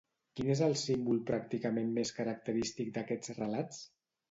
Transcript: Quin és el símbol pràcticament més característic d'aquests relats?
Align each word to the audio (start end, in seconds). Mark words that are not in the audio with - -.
Quin 0.37 0.47
és 0.53 0.61
el 0.67 0.71
símbol 0.83 1.19
pràcticament 1.27 1.93
més 1.99 2.15
característic 2.23 2.93
d'aquests 2.99 3.39
relats? 3.45 3.87